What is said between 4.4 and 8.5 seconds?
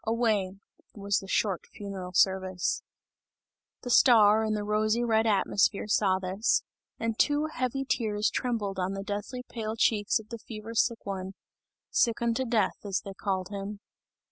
in the rosy red atmosphere saw this, and two heavy tears